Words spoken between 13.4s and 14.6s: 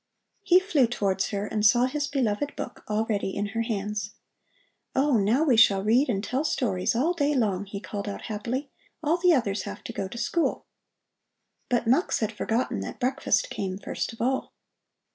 came first of all.